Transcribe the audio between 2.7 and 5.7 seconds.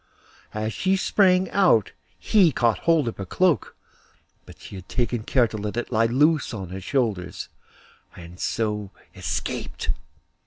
hold of her cloak; but she had taken care to